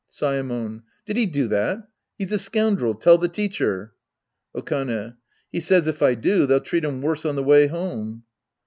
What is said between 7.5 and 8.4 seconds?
home.